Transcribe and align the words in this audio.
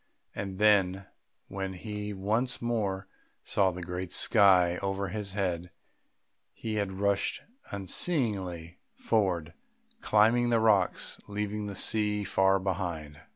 And 0.33 0.57
then, 0.57 1.05
when 1.47 1.73
he 1.73 2.11
once 2.11 2.59
more 2.59 3.07
saw 3.43 3.69
the 3.69 3.83
great 3.83 4.11
sky 4.11 4.77
over 4.79 5.09
his 5.09 5.33
head, 5.33 5.69
he 6.53 6.73
had 6.77 6.93
rushed 6.93 7.43
unseeingly 7.71 8.79
forward, 8.95 9.53
climbing 10.01 10.49
the 10.49 10.59
rocks, 10.59 11.21
leaving 11.27 11.67
the 11.67 11.75
sea 11.75 12.23
far 12.23 12.57
behind. 12.57 13.21